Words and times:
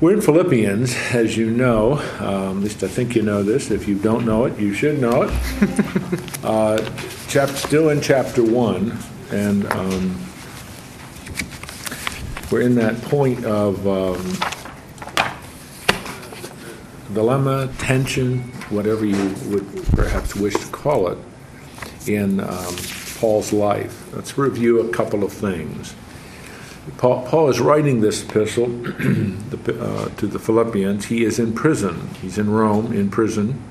We're 0.00 0.14
in 0.14 0.20
Philippians, 0.20 0.92
as 1.12 1.36
you 1.36 1.50
know. 1.50 1.98
Um, 2.18 2.58
at 2.58 2.64
least 2.64 2.82
I 2.82 2.88
think 2.88 3.14
you 3.14 3.22
know 3.22 3.44
this. 3.44 3.70
If 3.70 3.86
you 3.86 3.94
don't 3.94 4.26
know 4.26 4.44
it, 4.44 4.58
you 4.58 4.74
should 4.74 5.00
know 5.00 5.22
it. 5.22 5.30
uh, 6.44 6.78
chap- 7.28 7.50
still 7.50 7.90
in 7.90 8.00
chapter 8.00 8.42
1, 8.42 8.98
and 9.30 9.66
um, 9.72 10.20
we're 12.50 12.62
in 12.62 12.74
that 12.74 13.00
point 13.02 13.44
of 13.44 13.86
um, 13.86 14.36
dilemma, 17.14 17.72
tension, 17.78 18.40
whatever 18.70 19.06
you 19.06 19.32
would 19.46 19.86
perhaps 19.92 20.34
wish 20.34 20.54
to 20.54 20.66
call 20.72 21.06
it, 21.06 21.18
in 22.08 22.40
um, 22.40 22.76
Paul's 23.20 23.52
life. 23.52 24.12
Let's 24.12 24.36
review 24.36 24.80
a 24.80 24.92
couple 24.92 25.22
of 25.22 25.32
things. 25.32 25.94
Paul, 26.98 27.26
Paul 27.26 27.48
is 27.48 27.60
writing 27.60 28.00
this 28.02 28.22
epistle 28.22 28.64
uh, 28.86 30.08
to 30.08 30.26
the 30.26 30.38
Philippians. 30.38 31.06
He 31.06 31.24
is 31.24 31.38
in 31.38 31.54
prison. 31.54 32.10
He's 32.20 32.36
in 32.36 32.50
Rome, 32.50 32.92
in 32.92 33.10
prison. 33.10 33.62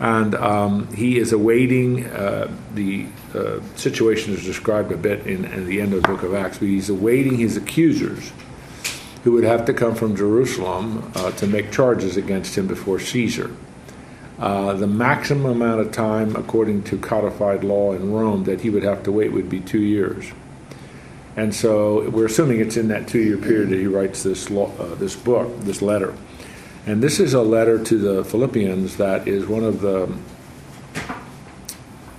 And 0.00 0.34
um, 0.34 0.92
he 0.94 1.18
is 1.18 1.32
awaiting 1.32 2.06
uh, 2.06 2.50
the 2.74 3.06
uh, 3.34 3.60
situation 3.76 4.34
is 4.34 4.44
described 4.44 4.90
a 4.92 4.96
bit 4.96 5.26
in, 5.26 5.44
in, 5.44 5.66
the 5.66 5.80
end 5.80 5.92
of 5.94 6.02
the 6.02 6.08
book 6.08 6.22
of 6.22 6.34
Acts, 6.34 6.58
but 6.58 6.68
he's 6.68 6.90
awaiting 6.90 7.38
his 7.38 7.56
accusers 7.56 8.32
who 9.24 9.32
would 9.32 9.44
have 9.44 9.64
to 9.66 9.74
come 9.74 9.94
from 9.94 10.16
Jerusalem 10.16 11.10
uh, 11.14 11.30
to 11.32 11.46
make 11.46 11.72
charges 11.72 12.16
against 12.16 12.56
him 12.56 12.66
before 12.66 13.00
Caesar. 13.00 13.54
Uh, 14.38 14.74
the 14.74 14.86
maximum 14.86 15.46
amount 15.46 15.80
of 15.80 15.92
time, 15.92 16.36
according 16.36 16.82
to 16.84 16.98
codified 16.98 17.64
law 17.64 17.92
in 17.92 18.12
Rome, 18.12 18.44
that 18.44 18.60
he 18.60 18.70
would 18.70 18.82
have 18.82 19.02
to 19.04 19.12
wait 19.12 19.32
would 19.32 19.48
be 19.48 19.60
two 19.60 19.80
years. 19.80 20.30
And 21.36 21.54
so 21.54 22.08
we're 22.08 22.26
assuming 22.26 22.60
it's 22.60 22.78
in 22.78 22.88
that 22.88 23.06
two 23.06 23.20
year 23.20 23.36
period 23.36 23.68
that 23.68 23.78
he 23.78 23.86
writes 23.86 24.22
this, 24.22 24.48
law, 24.48 24.72
uh, 24.78 24.94
this 24.94 25.14
book, 25.14 25.60
this 25.60 25.82
letter. 25.82 26.14
And 26.86 27.02
this 27.02 27.20
is 27.20 27.34
a 27.34 27.42
letter 27.42 27.82
to 27.84 27.98
the 27.98 28.24
Philippians 28.24 28.96
that 28.96 29.28
is 29.28 29.46
one 29.46 29.64
of 29.64 29.80
the, 29.82 30.04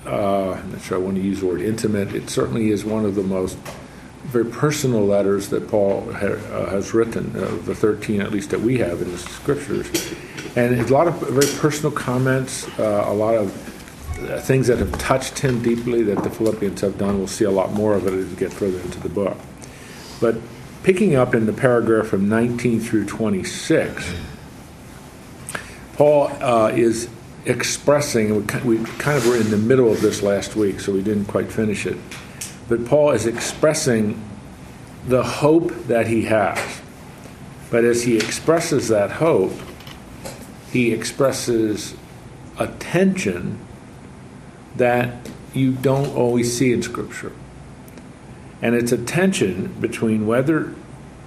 uh, 0.05 0.51
I'm 0.51 0.71
not 0.71 0.81
sure 0.81 0.97
I 0.97 1.01
want 1.01 1.15
to 1.15 1.21
use 1.21 1.39
the 1.39 1.47
word 1.47 1.61
intimate, 1.61 2.13
it 2.13 2.29
certainly 2.29 2.69
is 2.69 2.85
one 2.85 3.05
of 3.05 3.15
the 3.15 3.23
most 3.23 3.57
very 4.25 4.45
personal 4.45 5.05
letters 5.05 5.49
that 5.49 5.69
Paul 5.69 6.11
ha, 6.11 6.27
uh, 6.27 6.69
has 6.69 6.93
written, 6.93 7.33
uh, 7.35 7.45
the 7.63 7.73
13 7.73 8.21
at 8.21 8.31
least 8.31 8.49
that 8.49 8.59
we 8.59 8.77
have 8.79 9.01
in 9.01 9.09
the 9.09 9.17
scriptures. 9.17 10.13
And 10.55 10.77
it's 10.77 10.89
a 10.89 10.93
lot 10.93 11.07
of 11.07 11.15
very 11.29 11.47
personal 11.59 11.91
comments, 11.91 12.67
uh, 12.77 13.05
a 13.07 13.13
lot 13.13 13.35
of 13.35 13.76
things 14.17 14.67
that 14.67 14.79
have 14.79 14.91
touched 14.97 15.39
him 15.39 15.61
deeply 15.61 16.01
that 16.03 16.23
the 16.23 16.29
Philippians 16.29 16.81
have 16.81 16.97
done. 16.97 17.19
We'll 17.19 17.27
see 17.27 17.45
a 17.45 17.51
lot 17.51 17.71
more 17.73 17.93
of 17.93 18.07
it 18.07 18.13
as 18.13 18.27
we 18.27 18.35
get 18.35 18.51
further 18.51 18.79
into 18.79 18.99
the 18.99 19.09
book. 19.09 19.37
But 20.19 20.37
picking 20.83 21.15
up 21.15 21.35
in 21.35 21.45
the 21.45 21.53
paragraph 21.53 22.07
from 22.07 22.27
19 22.27 22.79
through 22.79 23.05
26, 23.05 24.13
Paul 25.93 26.27
uh, 26.41 26.69
is 26.69 27.09
expressing, 27.45 28.45
we 28.65 28.77
kind 28.97 29.17
of 29.17 29.27
were 29.27 29.37
in 29.37 29.51
the 29.51 29.57
middle 29.57 29.91
of 29.91 30.01
this 30.01 30.21
last 30.21 30.55
week, 30.55 30.79
so 30.79 30.91
we 30.91 31.01
didn't 31.01 31.25
quite 31.25 31.51
finish 31.51 31.85
it. 31.85 31.97
But 32.67 32.85
Paul 32.85 33.11
is 33.11 33.25
expressing 33.25 34.21
the 35.07 35.23
hope 35.23 35.71
that 35.87 36.07
he 36.07 36.23
has. 36.23 36.81
But 37.69 37.83
as 37.83 38.03
he 38.03 38.17
expresses 38.17 38.87
that 38.89 39.11
hope, 39.11 39.53
he 40.71 40.91
expresses 40.91 41.95
a 42.59 42.67
tension 42.67 43.59
that 44.77 45.29
you 45.53 45.71
don't 45.71 46.15
always 46.15 46.57
see 46.57 46.71
in 46.71 46.81
Scripture. 46.81 47.31
And 48.61 48.75
it's 48.75 48.91
a 48.91 48.97
tension 48.97 49.67
between 49.79 50.25
whether 50.25 50.73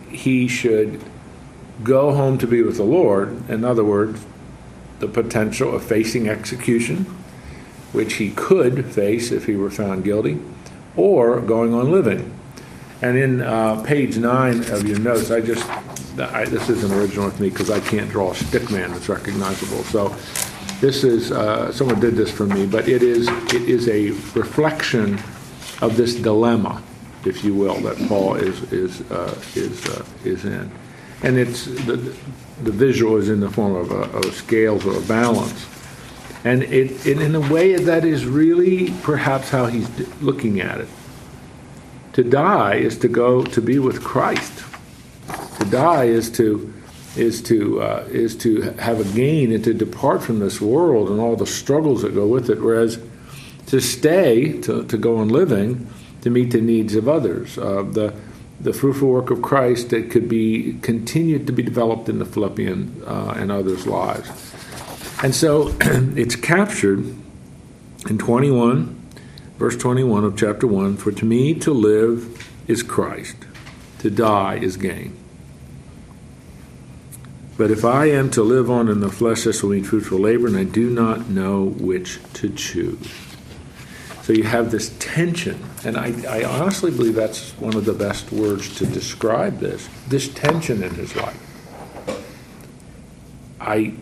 he 0.09 0.49
should 0.49 1.03
go 1.83 2.13
home 2.13 2.39
to 2.39 2.47
be 2.47 2.63
with 2.63 2.77
the 2.77 2.85
Lord, 2.85 3.49
in 3.49 3.65
other 3.65 3.85
words, 3.85 4.25
the 4.99 5.09
potential 5.09 5.75
of 5.75 5.85
facing 5.85 6.29
execution, 6.29 7.07
which 7.93 8.15
he 8.15 8.31
could 8.31 8.87
face 8.87 9.31
if 9.31 9.47
he 9.47 9.57
were 9.57 9.71
found 9.71 10.05
guilty, 10.05 10.39
or 10.97 11.41
going 11.41 11.73
on 11.73 11.91
living. 11.91 12.37
And 13.03 13.17
in 13.17 13.41
uh, 13.41 13.83
page 13.83 14.19
nine 14.19 14.59
of 14.71 14.87
your 14.87 14.99
notes, 14.99 15.31
I 15.31 15.41
just, 15.41 15.67
I, 16.19 16.45
this 16.45 16.69
isn't 16.69 16.93
original 16.93 17.27
with 17.27 17.41
me 17.41 17.49
because 17.49 17.71
I 17.71 17.81
can't 17.81 18.11
draw 18.11 18.33
a 18.33 18.35
stick 18.35 18.71
man 18.71 18.91
that's 18.91 19.09
recognizable. 19.09 19.85
So 19.85 20.15
this 20.81 21.05
is 21.05 21.31
uh, 21.31 21.71
someone 21.73 22.01
did 22.01 22.17
this 22.17 22.31
for 22.31 22.47
me, 22.47 22.67
but 22.67 22.89
it 22.89 23.03
is 23.03 23.29
it 23.29 23.69
is 23.69 23.89
a 23.89 24.11
reflection 24.39 25.15
of 25.83 25.97
this 25.97 26.15
dilemma, 26.15 26.83
if 27.25 27.45
you 27.45 27.55
will, 27.55 27.79
that 27.81 27.99
Paul 28.09 28.35
is 28.35 28.73
is 28.73 29.03
uh, 29.11 29.39
is 29.55 29.87
uh, 29.87 30.05
is 30.25 30.45
in, 30.45 30.71
and 31.23 31.37
it's 31.37 31.67
the 31.67 31.97
the 32.63 32.73
visual 32.73 33.17
is 33.17 33.29
in 33.29 33.41
the 33.41 33.51
form 33.51 33.75
of 33.75 33.91
a, 33.91 34.19
of 34.19 34.35
scales 34.35 34.87
or 34.87 34.97
a 34.97 35.03
balance, 35.03 35.67
and 36.45 36.63
it, 36.63 37.07
it 37.07 37.21
in 37.21 37.35
a 37.35 37.41
way 37.41 37.77
that 37.77 38.05
is 38.05 38.25
really 38.25 38.93
perhaps 39.03 39.51
how 39.51 39.67
he's 39.67 39.89
looking 40.23 40.61
at 40.61 40.81
it. 40.81 40.89
To 42.15 42.25
die 42.25 42.75
is 42.75 42.99
to 42.99 43.09
go 43.09 43.45
to 43.45 43.61
be 43.61 43.79
with 43.79 44.03
Christ. 44.03 44.65
To 45.59 45.65
die 45.67 46.05
is 46.05 46.31
to 46.33 46.73
is 47.17 47.43
to 47.43 47.83
uh, 47.83 48.07
is 48.11 48.37
to 48.37 48.63
have 48.79 49.01
a 49.01 49.15
gain 49.15 49.53
and 49.53 49.65
to 49.65 49.75
depart 49.75 50.23
from 50.23 50.39
this 50.39 50.61
world 50.61 51.11
and 51.11 51.21
all 51.21 51.37
the 51.37 51.47
struggles 51.47 52.03
that 52.03 52.15
go 52.15 52.27
with 52.27 52.49
it. 52.51 52.61
Whereas 52.61 52.99
to 53.67 53.81
stay, 53.81 54.61
to, 54.63 54.85
to 54.85 54.99
go 54.99 55.19
on 55.19 55.29
living, 55.29 55.89
to 56.23 56.31
meet 56.31 56.51
the 56.51 56.61
needs 56.61 56.95
of 56.95 57.09
others. 57.09 57.59
Uh, 57.59 57.83
the 57.83 58.15
the 58.61 58.73
fruitful 58.75 59.09
work 59.09 59.31
of 59.31 59.41
Christ 59.41 59.89
that 59.89 60.11
could 60.11 60.29
be 60.29 60.79
continued 60.83 61.47
to 61.47 61.53
be 61.53 61.63
developed 61.63 62.11
in 62.11 62.19
the 62.19 62.27
Philippian 62.27 63.03
uh, 63.07 63.35
and 63.37 63.51
others' 63.51 63.87
lives. 63.87 64.29
And 65.23 65.35
so 65.35 65.75
it's 65.81 66.37
captured 66.37 67.15
in 68.09 68.19
21, 68.19 69.09
verse 69.59 69.77
21 69.77 70.25
of 70.25 70.37
chapter 70.37 70.67
1 70.67 70.97
For 70.99 71.11
to 71.11 71.25
me 71.25 71.55
to 71.55 71.73
live 71.73 72.49
is 72.69 72.83
Christ, 72.83 73.37
to 74.01 74.11
die 74.11 74.57
is 74.57 74.77
gain. 74.77 75.20
But 77.61 77.71
if 77.71 77.85
I 77.85 78.07
am 78.07 78.31
to 78.31 78.43
live 78.43 78.71
on 78.71 78.89
in 78.89 79.01
the 79.01 79.11
flesh, 79.11 79.45
this 79.45 79.63
will 79.63 79.73
mean 79.73 79.85
fruitful 79.85 80.19
labor, 80.19 80.47
and 80.47 80.57
I 80.57 80.65
do 80.65 80.89
not 80.89 81.29
know 81.29 81.65
which 81.65 82.19
to 82.33 82.49
choose. 82.49 83.07
So 84.23 84.33
you 84.33 84.45
have 84.45 84.71
this 84.71 84.97
tension, 84.99 85.63
and 85.85 85.99
I, 85.99 86.15
I, 86.27 86.45
honestly 86.45 86.91
believe 86.91 87.15
that's 87.15 87.51
one 87.59 87.77
of 87.77 87.85
the 87.85 87.93
best 87.93 88.33
words 88.33 88.75
to 88.77 88.87
describe 88.87 89.59
this 89.59 89.91
this 90.09 90.33
tension 90.33 90.83
in 90.83 90.95
his 90.95 91.15
life. 91.15 91.39
I 93.61 93.93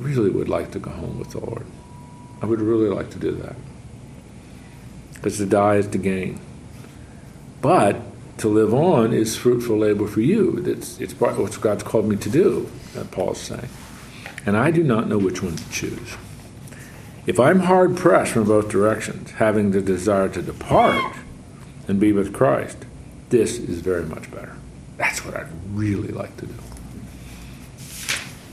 really 0.00 0.30
would 0.30 0.48
like 0.48 0.72
to 0.72 0.80
go 0.80 0.90
home 0.90 1.20
with 1.20 1.30
the 1.30 1.38
Lord. 1.38 1.66
I 2.42 2.46
would 2.46 2.60
really 2.60 2.88
like 2.88 3.10
to 3.10 3.18
do 3.20 3.30
that. 3.30 3.54
Because 5.14 5.36
to 5.36 5.46
die 5.46 5.76
is 5.76 5.86
to 5.86 5.98
gain. 5.98 6.40
But 7.60 8.00
to 8.38 8.48
live 8.48 8.72
on 8.72 9.12
is 9.12 9.36
fruitful 9.36 9.78
labor 9.78 10.06
for 10.06 10.20
you. 10.20 10.62
It's, 10.64 11.00
it's 11.00 11.12
what 11.14 11.60
God's 11.60 11.82
called 11.82 12.08
me 12.08 12.16
to 12.16 12.30
do, 12.30 12.70
uh, 12.96 13.04
Paul's 13.10 13.40
saying. 13.40 13.68
And 14.46 14.56
I 14.56 14.70
do 14.70 14.82
not 14.82 15.08
know 15.08 15.18
which 15.18 15.42
one 15.42 15.56
to 15.56 15.70
choose. 15.70 16.16
If 17.26 17.38
I'm 17.38 17.60
hard 17.60 17.96
pressed 17.96 18.32
from 18.32 18.44
both 18.44 18.70
directions, 18.70 19.32
having 19.32 19.72
the 19.72 19.82
desire 19.82 20.28
to 20.30 20.40
depart 20.40 21.16
and 21.86 22.00
be 22.00 22.12
with 22.12 22.32
Christ, 22.32 22.78
this 23.28 23.58
is 23.58 23.80
very 23.80 24.04
much 24.04 24.30
better. 24.30 24.56
That's 24.96 25.24
what 25.24 25.36
I'd 25.36 25.48
really 25.72 26.08
like 26.08 26.36
to 26.38 26.46
do. 26.46 26.54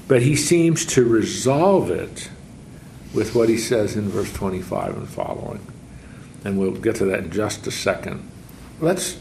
But 0.08 0.22
he 0.22 0.36
seems 0.36 0.86
to 0.88 1.06
resolve 1.06 1.90
it 1.90 2.30
with 3.14 3.34
what 3.34 3.50
he 3.50 3.58
says 3.58 3.96
in 3.96 4.10
verse 4.10 4.32
25 4.34 4.98
and 4.98 5.10
following. 5.10 5.66
And 6.44 6.60
we'll 6.60 6.72
get 6.72 6.98
to 6.98 7.06
that 7.06 7.20
in 7.20 7.32
just 7.32 7.66
a 7.66 7.72
second. 7.72 8.30
Let's 8.80 9.18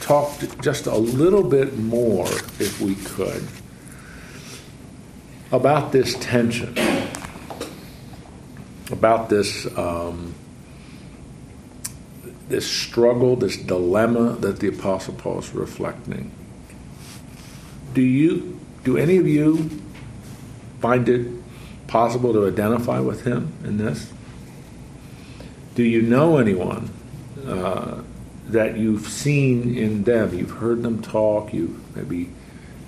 talk 0.00 0.30
just 0.60 0.86
a 0.86 0.96
little 0.96 1.42
bit 1.42 1.76
more, 1.78 2.26
if 2.58 2.80
we 2.80 2.94
could, 2.94 3.46
about 5.52 5.92
this 5.92 6.14
tension, 6.20 6.76
about 8.90 9.28
this 9.28 9.66
um, 9.78 10.34
this 12.48 12.66
struggle, 12.66 13.36
this 13.36 13.56
dilemma 13.56 14.36
that 14.40 14.60
the 14.60 14.68
Apostle 14.68 15.14
Paul 15.14 15.40
is 15.40 15.54
reflecting. 15.54 16.30
Do 17.94 18.00
you, 18.02 18.58
do 18.84 18.96
any 18.96 19.18
of 19.18 19.26
you 19.26 19.70
find 20.80 21.08
it 21.08 21.26
possible 21.86 22.32
to 22.32 22.46
identify 22.46 23.00
with 23.00 23.24
him 23.24 23.52
in 23.64 23.76
this? 23.78 24.12
Do 25.74 25.82
you 25.82 26.02
know 26.02 26.38
anyone 26.38 26.90
uh, 27.46 28.02
that 28.48 28.76
you've 28.76 29.06
seen 29.06 29.76
in 29.76 30.04
them. 30.04 30.36
You've 30.36 30.50
heard 30.50 30.82
them 30.82 31.02
talk, 31.02 31.52
you've 31.52 31.96
maybe 31.96 32.30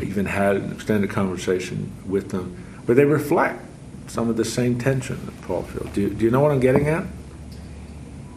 even 0.00 0.26
had 0.26 0.56
an 0.56 0.72
extended 0.72 1.10
conversation 1.10 1.92
with 2.06 2.30
them, 2.30 2.56
where 2.86 2.94
they 2.94 3.04
reflect 3.04 3.62
some 4.06 4.28
of 4.28 4.36
the 4.36 4.44
same 4.44 4.78
tension 4.78 5.24
that 5.26 5.42
Paul 5.42 5.62
feels. 5.62 5.92
Do 5.94 6.00
you, 6.00 6.10
do 6.10 6.24
you 6.24 6.30
know 6.30 6.40
what 6.40 6.50
I'm 6.50 6.60
getting 6.60 6.88
at? 6.88 7.04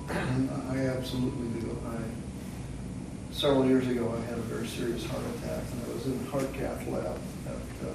I 0.09 0.77
absolutely 0.87 1.61
do. 1.61 1.77
I, 1.87 3.33
several 3.33 3.65
years 3.65 3.87
ago, 3.87 4.13
I 4.15 4.25
had 4.25 4.37
a 4.37 4.41
very 4.41 4.67
serious 4.67 5.05
heart 5.05 5.23
attack, 5.37 5.63
and 5.71 5.81
I 5.89 5.93
was 5.93 6.05
in 6.05 6.23
the 6.23 6.29
heart 6.29 6.53
cath 6.53 6.87
lab 6.87 7.17
at 7.47 7.87
uh, 7.87 7.93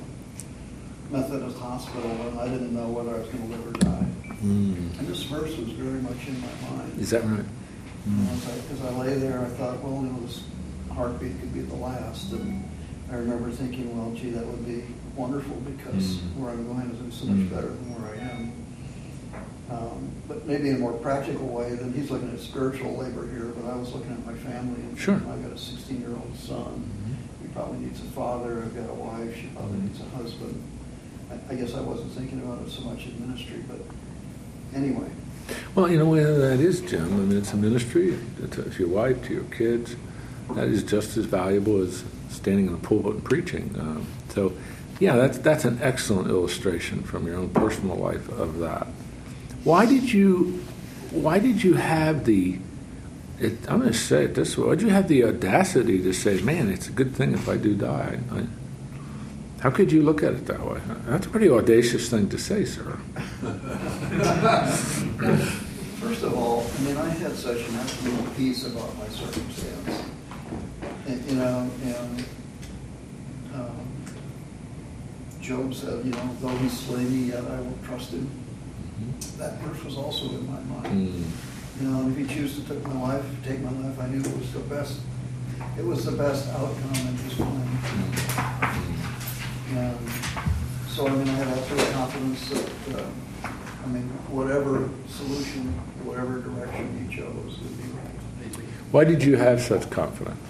Methodist 1.11 1.59
hospital, 1.59 2.11
and 2.11 2.41
I 2.41 2.49
didn't 2.49 2.75
know 2.75 2.89
whether 2.89 3.15
I 3.15 3.19
was 3.19 3.29
going 3.29 3.49
to 3.49 3.57
live 3.57 3.67
or 3.67 3.73
die. 3.79 4.07
Mm. 4.43 4.99
And 4.99 5.09
this 5.09 5.25
verse 5.25 5.57
was 5.57 5.71
very 5.71 6.01
much 6.01 6.27
in 6.27 6.41
my 6.41 6.71
mind. 6.71 6.99
Is 6.99 7.11
that 7.11 7.23
right? 7.25 7.45
You 8.07 8.13
know, 8.17 8.31
As 8.33 8.49
I, 8.49 8.53
as 8.73 8.95
I 8.95 8.99
lay 8.99 9.15
there, 9.19 9.41
I 9.41 9.49
thought, 9.51 9.83
well, 9.83 10.01
know, 10.03 10.21
this 10.27 10.43
heartbeat 10.93 11.39
could 11.41 11.53
be 11.53 11.61
the 11.61 11.75
last. 11.75 12.33
And 12.33 12.65
I 13.11 13.17
remember 13.17 13.51
thinking, 13.51 13.97
well, 13.97 14.15
gee, 14.15 14.31
that 14.31 14.47
would 14.47 14.67
be 14.67 14.83
wonderful 15.17 15.57
because 15.57 16.17
Mm. 16.19 16.37
where 16.37 16.51
I'm 16.51 16.67
going 16.67 16.91
is 17.09 17.15
so 17.15 17.27
much 17.27 17.37
Mm. 17.47 17.51
better 17.51 17.69
than 17.69 17.95
where 17.95 18.15
I 18.15 18.19
am. 18.33 18.53
Um, 19.71 20.09
But 20.29 20.47
maybe 20.47 20.69
in 20.71 20.77
a 20.77 20.79
more 20.79 20.93
practical 20.93 21.47
way 21.49 21.75
than 21.75 21.93
he's 21.93 22.11
looking 22.11 22.31
at 22.31 22.39
spiritual 22.41 22.97
labor 22.97 23.27
here, 23.33 23.53
but 23.57 23.71
I 23.71 23.77
was 23.77 23.93
looking 23.95 24.13
at 24.13 24.25
my 24.27 24.35
family. 24.35 24.81
and 24.89 24.99
Sure. 24.99 25.15
I've 25.17 25.43
got 25.43 25.53
a 25.53 25.59
16-year-old 25.59 26.37
son. 26.39 26.85
He 27.43 27.49
probably 27.49 27.79
needs 27.81 28.01
a 28.01 28.05
father. 28.13 28.63
I've 28.63 28.75
got 28.77 28.89
a 28.91 28.95
wife. 28.95 29.35
She 29.37 29.47
probably 29.57 29.81
needs 29.81 30.01
a 30.01 30.17
husband. 30.17 30.55
I, 31.31 31.53
I 31.53 31.57
guess 31.57 31.75
I 31.75 31.81
wasn't 31.81 32.13
thinking 32.13 32.41
about 32.41 32.61
it 32.67 32.71
so 32.71 32.83
much 32.83 33.07
in 33.07 33.21
ministry, 33.21 33.63
but 33.69 33.81
anyway. 34.75 35.09
Well, 35.75 35.91
you 35.91 35.99
know, 35.99 36.15
that 36.15 36.61
is, 36.61 36.81
Jim. 36.81 37.05
I 37.05 37.17
mean, 37.17 37.39
it's 37.39 37.53
a 37.53 37.57
ministry 37.57 38.19
to 38.51 38.71
your 38.79 38.89
wife, 38.89 39.25
to 39.27 39.35
your 39.35 39.45
kids. 39.45 39.97
That 40.55 40.69
is 40.69 40.83
just 40.83 41.17
as 41.17 41.27
valuable 41.27 41.83
as 41.83 42.05
standing 42.31 42.67
in 42.67 42.73
the 42.73 42.79
pulpit 42.79 43.13
and 43.13 43.25
preaching. 43.25 43.75
Um, 43.79 44.07
so, 44.31 44.53
yeah, 44.99 45.17
that's 45.17 45.39
that's 45.39 45.65
an 45.65 45.79
excellent 45.83 46.29
illustration 46.29 47.03
from 47.03 47.27
your 47.27 47.37
own 47.37 47.51
personal 47.51 47.97
life 47.97 48.29
of 48.31 48.59
that. 48.59 48.87
Why 49.65 49.87
did 49.87 50.13
you? 50.13 50.65
Why 51.11 51.39
did 51.39 51.63
you 51.63 51.75
have 51.75 52.25
the? 52.25 52.59
It, 53.39 53.53
I'm 53.69 53.81
going 53.81 53.93
to 53.93 53.99
say 53.99 54.25
it 54.25 54.35
this 54.35 54.59
way. 54.59 54.67
Why 54.67 54.75
did 54.75 54.83
you 54.83 54.91
have 54.91 55.07
the 55.09 55.25
audacity 55.25 56.03
to 56.03 56.13
say, 56.13 56.41
"Man, 56.41 56.71
it's 56.71 56.89
a 56.89 56.93
good 56.93 57.15
thing 57.15 57.35
if 57.35 57.49
I 57.49 57.57
do 57.57 57.75
die"? 57.75 58.19
I, 58.33 58.47
how 59.61 59.71
could 59.71 59.91
you 59.91 60.03
look 60.03 60.23
at 60.23 60.35
it 60.35 60.47
that 60.47 60.65
way? 60.65 60.81
That's 61.07 61.27
a 61.27 61.31
pretty 61.31 61.51
audacious 61.51 62.09
thing 62.09 62.29
to 62.29 62.39
say, 62.39 62.65
sir. 62.65 62.99
First 66.01 66.23
of 66.23 66.35
all, 66.35 66.65
I 66.77 66.81
mean, 66.83 66.97
I 66.97 67.09
had 67.09 67.35
such 67.35 67.69
an 67.69 67.75
absolute 67.75 68.37
peace 68.37 68.67
about 68.67 68.97
my 68.97 69.09
circumstance. 69.09 70.05
And, 71.09 71.31
you 71.31 71.37
know, 71.37 71.71
and 71.83 72.25
um, 73.55 73.89
Job 75.41 75.75
said, 75.75 76.05
you 76.05 76.13
know, 76.13 76.37
though 76.41 76.57
he 76.59 76.69
slay 76.69 77.03
me, 77.03 77.31
yet 77.31 77.45
I 77.45 77.61
will 77.61 77.79
trust 77.85 78.13
him. 78.13 78.31
That 79.39 79.59
verse 79.61 79.85
was 79.85 79.97
also 79.97 80.27
in 80.31 80.47
my 80.47 80.61
mind. 80.61 81.15
Mm. 81.15 81.23
You 81.81 81.89
know, 81.89 82.09
if 82.11 82.17
he 82.17 82.27
chose 82.33 82.55
to 82.57 82.63
take 82.63 82.85
my 82.87 83.01
life, 83.01 83.25
take 83.45 83.61
my 83.61 83.71
life, 83.71 83.99
I 84.01 84.09
knew 84.09 84.21
it 84.21 84.37
was 84.37 84.53
the 84.53 84.61
best. 84.61 85.01
It 85.77 85.85
was 85.85 86.05
the 86.05 86.13
best 86.13 86.49
outcome 86.51 86.95
in 86.95 87.17
his 87.17 87.39
mind. 87.39 87.69
And 89.71 89.99
so, 90.89 91.07
I 91.07 91.11
mean, 91.11 91.29
I 91.29 91.33
had 91.33 91.59
absolute 91.59 91.93
confidence 91.93 92.49
that, 92.49 93.01
um, 93.01 93.13
I 93.85 93.87
mean, 93.89 94.09
whatever 94.31 94.89
solution, 95.09 95.69
whatever 96.05 96.41
direction 96.41 97.09
he 97.09 97.17
chose 97.17 97.59
would 97.59 97.77
be 97.77 97.85
right. 97.85 98.55
Why 98.91 99.05
did 99.05 99.23
you 99.23 99.37
have 99.37 99.61
such 99.61 99.91
confidence? 99.91 100.41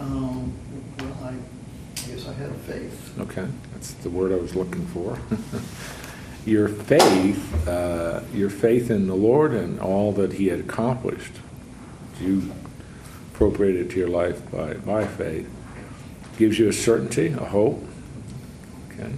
Um, 0.00 0.52
well, 0.98 1.16
I, 1.22 1.28
I 1.28 2.06
guess 2.08 2.26
I 2.26 2.32
had 2.32 2.54
faith. 2.56 3.18
Okay, 3.20 3.46
that's 3.72 3.94
the 3.94 4.10
word 4.10 4.32
I 4.32 4.36
was 4.36 4.56
looking 4.56 4.84
for. 4.86 5.18
your 6.44 6.68
faith, 6.68 7.68
uh, 7.68 8.22
your 8.34 8.50
faith 8.50 8.90
in 8.90 9.06
the 9.06 9.14
Lord 9.14 9.52
and 9.52 9.78
all 9.80 10.10
that 10.12 10.34
He 10.34 10.48
had 10.48 10.60
accomplished, 10.60 11.32
you 12.20 12.52
appropriated 13.32 13.90
to 13.90 13.98
your 13.98 14.08
life 14.08 14.50
by, 14.50 14.74
by 14.74 15.06
faith, 15.06 15.48
gives 16.38 16.58
you 16.58 16.68
a 16.68 16.72
certainty, 16.72 17.28
a 17.28 17.44
hope. 17.44 17.82
Okay, 18.98 19.12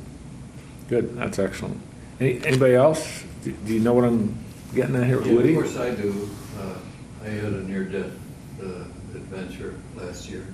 good. 0.89 1.17
That's 1.17 1.39
excellent. 1.39 1.81
Any, 2.21 2.45
anybody 2.47 2.75
else? 2.75 3.25
Do, 3.43 3.53
do 3.53 3.75
you 3.75 3.81
know 3.81 3.93
what 3.95 4.05
I'm 4.05 4.37
getting 4.75 4.97
at 4.97 5.07
here, 5.07 5.23
Yeah, 5.23 5.35
Woody? 5.35 5.55
Of 5.57 5.63
course 5.65 5.77
I 5.77 5.95
do. 5.95 6.29
Uh, 6.59 6.75
I 7.25 7.29
had 7.29 7.53
a 7.53 7.63
near-death 7.65 8.13
uh, 8.63 8.67
adventure 9.15 9.75
last 9.97 10.29
year, 10.29 10.47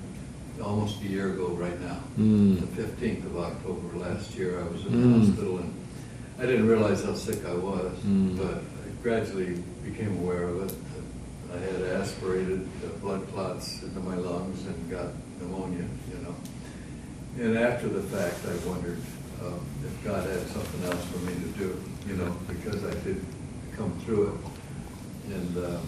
almost 0.62 1.00
a 1.02 1.06
year 1.08 1.32
ago 1.34 1.48
right 1.48 1.78
now. 1.80 1.98
Mm. 2.18 2.60
The 2.60 2.82
15th 2.82 3.26
of 3.26 3.38
October 3.38 3.98
last 3.98 4.34
year, 4.34 4.60
I 4.60 4.64
was 4.68 4.86
in 4.86 4.92
Mm. 4.92 5.12
the 5.12 5.26
hospital 5.26 5.58
and 5.58 5.74
I 6.38 6.46
didn't 6.46 6.66
realize 6.68 7.04
how 7.04 7.14
sick 7.14 7.44
I 7.46 7.54
was, 7.54 7.92
Mm. 8.06 8.38
but 8.38 8.56
I 8.56 9.02
gradually 9.02 9.62
became 9.84 10.18
aware 10.18 10.44
of 10.44 10.62
it. 10.70 10.74
I 11.52 11.58
had 11.58 12.00
aspirated 12.00 12.66
uh, 12.84 12.88
blood 13.02 13.26
clots 13.32 13.82
into 13.82 13.98
my 14.00 14.14
lungs 14.14 14.64
and 14.66 14.90
got 14.90 15.08
pneumonia, 15.40 15.84
you 16.10 16.18
know. 16.22 16.34
And 17.38 17.56
after 17.56 17.88
the 17.88 18.02
fact, 18.02 18.36
I 18.44 18.68
wondered 18.68 18.98
um, 19.44 19.60
if 19.84 20.04
God 20.04 20.28
had 20.28 20.46
something 20.48 20.84
else 20.84 21.04
for 21.06 21.18
me 21.18 21.34
to 21.34 21.48
do, 21.58 21.82
you 22.06 22.16
know, 22.16 22.36
because 22.48 22.84
I 22.84 22.92
did 23.04 23.24
come 23.76 23.98
through 24.00 24.28
it. 24.28 25.32
And 25.32 25.56
uh, 25.56 25.78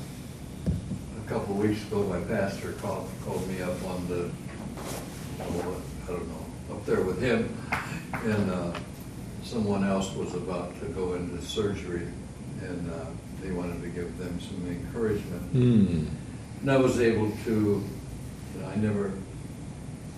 a 1.25 1.29
couple 1.29 1.55
of 1.55 1.61
weeks 1.69 1.83
ago, 1.83 2.05
my 2.05 2.21
pastor 2.21 2.73
called, 2.75 3.09
called 3.25 3.47
me 3.49 3.61
up 3.61 3.83
on 3.85 4.09
the, 4.09 4.31
oh, 5.41 5.83
I 6.05 6.07
don't 6.07 6.29
know, 6.29 6.75
up 6.75 6.87
there 6.87 7.03
with 7.03 7.21
him. 7.21 7.55
And 8.25 8.51
uh, 8.51 8.73
someone 9.43 9.85
else 9.85 10.15
was 10.15 10.35
about 10.35 10.79
to 10.81 10.87
go 10.87 11.15
into 11.15 11.43
surgery, 11.43 12.07
and 12.63 12.93
uh, 12.93 13.07
they 13.43 13.51
wanted 13.51 13.83
to 13.83 13.89
give 13.89 14.17
them 14.17 14.41
some 14.41 14.67
encouragement. 14.69 15.55
Mm. 15.55 16.07
And 16.61 16.71
I 16.71 16.77
was 16.77 17.01
able 17.01 17.33
to, 17.45 17.85
I 18.67 18.77
never, 18.77 19.13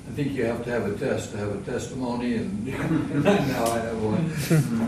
I 0.06 0.16
think 0.16 0.32
you 0.32 0.44
have 0.44 0.64
to 0.64 0.70
have 0.70 0.86
a 0.86 0.96
test 0.96 1.32
to 1.32 1.38
have 1.38 1.48
a 1.50 1.60
testimony, 1.70 2.36
and 2.36 2.66
now 3.24 3.64
I 3.64 3.78
have 3.78 4.02
one. 4.02 4.32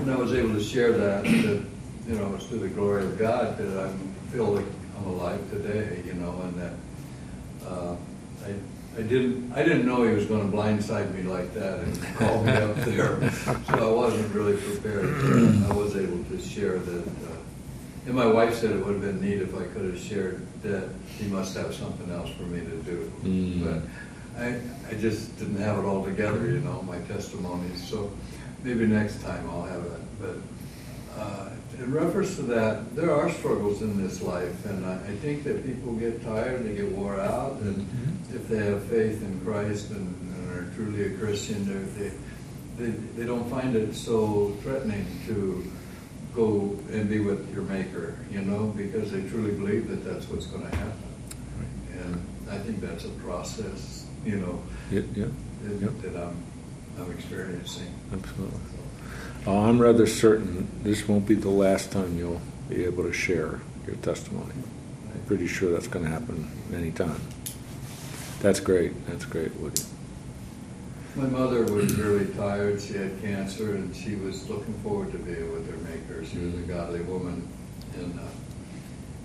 And 0.00 0.10
I 0.10 0.16
was 0.16 0.32
able 0.34 0.54
to 0.54 0.62
share 0.62 0.92
that, 0.92 1.24
that, 1.24 1.64
you 2.06 2.14
know, 2.14 2.34
it's 2.34 2.46
to 2.46 2.56
the 2.56 2.68
glory 2.68 3.04
of 3.04 3.18
God 3.18 3.56
that 3.58 3.86
I 3.86 3.90
feel 4.30 4.44
like 4.44 4.66
I'm 4.98 5.06
alive 5.06 5.50
today, 5.50 6.02
you 6.06 6.14
know, 6.14 6.40
and 6.42 6.60
that 6.60 6.72
uh, 7.66 7.96
I, 8.44 8.54
I 8.98 9.02
didn't, 9.02 9.52
I 9.52 9.62
didn't 9.62 9.86
know 9.86 10.04
he 10.04 10.14
was 10.14 10.26
going 10.26 10.50
to 10.50 10.56
blindside 10.56 11.12
me 11.14 11.22
like 11.22 11.52
that 11.54 11.80
and 11.80 12.02
call 12.16 12.44
me 12.44 12.52
up 12.52 12.76
there. 12.76 13.30
So 13.30 13.62
I 13.68 13.92
wasn't 13.92 14.32
really 14.34 14.56
prepared. 14.56 15.06
I 15.64 15.72
was 15.72 15.96
able 15.96 16.22
to 16.24 16.40
share 16.40 16.78
that. 16.78 17.06
Uh, 17.06 17.36
and 18.06 18.14
my 18.14 18.26
wife 18.26 18.54
said 18.54 18.70
it 18.70 18.86
would 18.86 18.94
have 18.94 19.02
been 19.02 19.20
neat 19.20 19.42
if 19.42 19.54
I 19.54 19.64
could 19.64 19.84
have 19.84 19.98
shared 19.98 20.46
that 20.62 20.88
he 21.18 21.26
must 21.26 21.56
have 21.56 21.74
something 21.74 22.10
else 22.12 22.30
for 22.30 22.44
me 22.44 22.60
to 22.60 22.76
do. 22.82 23.12
Mm. 23.22 23.64
But 23.64 23.82
I, 24.36 24.60
I 24.88 24.94
just 24.94 25.36
didn't 25.38 25.58
have 25.58 25.78
it 25.78 25.84
all 25.84 26.04
together, 26.04 26.46
you 26.50 26.60
know, 26.60 26.82
my 26.82 26.98
testimonies. 27.00 27.82
So 27.88 28.10
maybe 28.62 28.86
next 28.86 29.22
time 29.22 29.48
I'll 29.50 29.62
have 29.64 29.84
it. 29.84 30.00
But 30.20 31.20
uh, 31.20 31.48
in 31.78 31.92
reference 31.92 32.36
to 32.36 32.42
that, 32.42 32.94
there 32.94 33.14
are 33.14 33.30
struggles 33.30 33.80
in 33.82 34.02
this 34.02 34.20
life, 34.22 34.64
and 34.66 34.84
I, 34.84 34.94
I 34.94 35.16
think 35.16 35.44
that 35.44 35.64
people 35.64 35.94
get 35.94 36.22
tired, 36.22 36.60
and 36.60 36.68
they 36.68 36.74
get 36.82 36.90
wore 36.92 37.18
out, 37.20 37.52
and 37.60 37.76
Mm-hmm. 37.86 38.36
if 38.36 38.48
they 38.48 38.58
have 38.66 38.82
faith 38.84 39.22
in 39.22 39.40
Christ 39.44 39.90
and, 39.90 40.06
and 40.34 40.50
are 40.50 40.74
truly 40.74 41.06
a 41.14 41.18
Christian, 41.18 41.64
they, 41.96 42.10
they, 42.84 42.90
they 43.16 43.24
don't 43.24 43.48
find 43.48 43.74
it 43.76 43.94
so 43.94 44.54
threatening 44.62 45.06
to 45.26 45.64
go 46.34 46.76
and 46.92 47.08
be 47.08 47.20
with 47.20 47.50
your 47.54 47.62
Maker, 47.62 48.18
you 48.30 48.42
know, 48.42 48.66
because 48.76 49.10
they 49.12 49.22
truly 49.30 49.52
believe 49.52 49.88
that 49.88 50.04
that's 50.04 50.28
what's 50.28 50.46
going 50.46 50.68
to 50.68 50.76
happen. 50.76 51.02
And 52.00 52.26
I 52.50 52.58
think 52.58 52.80
that's 52.82 53.04
a 53.06 53.10
process, 53.24 53.95
you 54.26 54.36
know, 54.36 54.60
Yeah, 54.90 55.02
yeah, 55.14 55.26
that, 55.62 56.02
that 56.02 56.16
I'm, 56.22 56.36
I'm 56.98 57.10
experiencing. 57.12 57.94
absolutely. 58.12 58.60
Oh, 59.46 59.58
I'm 59.64 59.80
rather 59.80 60.06
certain 60.06 60.68
this 60.82 61.06
won't 61.06 61.26
be 61.26 61.34
the 61.36 61.48
last 61.50 61.92
time 61.92 62.18
you'll 62.18 62.40
be 62.68 62.84
able 62.84 63.04
to 63.04 63.12
share 63.12 63.60
your 63.86 63.94
testimony. 64.02 64.52
I'm 65.14 65.20
pretty 65.26 65.46
sure 65.46 65.72
that's 65.72 65.86
going 65.86 66.04
to 66.04 66.10
happen 66.10 66.50
anytime. 66.74 67.20
That's 68.42 68.58
great. 68.58 69.06
That's 69.06 69.24
great, 69.24 69.54
Woody. 69.56 69.82
My 71.14 71.26
mother 71.26 71.62
was 71.64 71.94
really 71.96 72.26
tired. 72.34 72.80
She 72.80 72.94
had 72.94 73.20
cancer, 73.22 73.76
and 73.76 73.94
she 73.94 74.16
was 74.16 74.50
looking 74.50 74.74
forward 74.82 75.12
to 75.12 75.18
being 75.18 75.50
with 75.52 75.70
her 75.70 75.78
Maker. 75.88 76.24
She 76.26 76.38
was 76.38 76.54
a 76.54 76.58
godly 76.66 77.00
woman, 77.02 77.46
and 77.94 78.18
uh, 78.18 78.22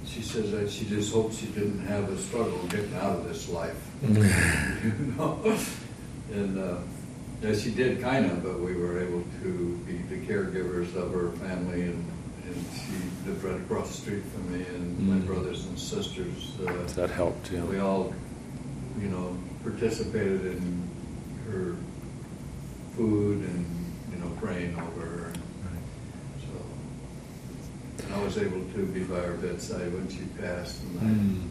she 0.06 0.22
says 0.22 0.52
that 0.52 0.70
she 0.70 0.86
just 0.86 1.14
hoped 1.14 1.36
she 1.36 1.48
didn't 1.48 1.80
have 1.88 2.10
a 2.10 2.18
struggle 2.18 2.58
getting 2.70 2.94
out 2.96 3.18
of 3.18 3.28
this 3.28 3.48
life. 3.50 3.76
you 4.04 5.14
know, 5.18 5.40
and 6.34 6.58
uh, 6.60 6.78
yeah, 7.42 7.56
she 7.56 7.72
did 7.72 8.02
kind 8.02 8.26
of, 8.26 8.44
but 8.44 8.60
we 8.60 8.76
were 8.76 9.00
able 9.02 9.24
to 9.42 9.78
be 9.88 9.98
the 10.14 10.26
caregivers 10.26 10.96
of 10.96 11.14
her 11.14 11.32
family, 11.34 11.82
and, 11.84 12.06
and 12.46 12.66
she 12.76 13.28
lived 13.30 13.44
right 13.44 13.56
across 13.62 13.88
the 13.96 14.02
street 14.02 14.24
from 14.34 14.52
me, 14.58 14.66
and 14.68 15.00
my 15.08 15.16
Mm. 15.16 15.26
brothers 15.28 15.66
and 15.66 15.78
sisters. 15.78 16.52
Uh, 16.66 16.72
That 16.96 17.10
helped, 17.12 17.52
yeah. 17.52 17.64
we 17.64 17.80
all, 17.80 18.14
you 19.00 19.08
know, 19.08 19.38
participated 19.64 20.46
in 20.46 20.90
her 21.52 21.76
food 22.96 23.40
and, 23.48 23.66
you 24.14 24.20
know, 24.20 24.30
praying 24.42 24.76
over 24.76 25.02
her. 25.06 25.11
So, 25.11 25.11
and 25.11 25.11
I 28.14 28.24
was 28.24 28.38
able 28.38 28.62
to 28.74 28.86
be 28.88 29.04
by 29.04 29.20
her 29.20 29.34
bedside 29.36 29.94
when 29.94 30.08
she 30.10 30.22
passed, 30.42 30.82
and 30.84 31.00
Mm. 31.00 31.50